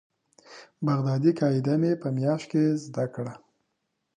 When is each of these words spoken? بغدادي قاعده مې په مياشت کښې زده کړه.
بغدادي 0.85 1.31
قاعده 1.39 1.73
مې 1.81 1.91
په 2.01 2.07
مياشت 2.17 2.45
کښې 2.51 2.63
زده 2.83 3.05
کړه. 3.15 3.33